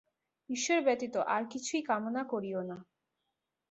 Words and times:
ঈশ্বর 0.49 0.79
ব্যতীত 0.81 1.15
আর 1.27 1.43
কিছুই 1.49 1.81
কামনা 1.83 2.21
করিও 2.23 2.61
না। 2.61 2.77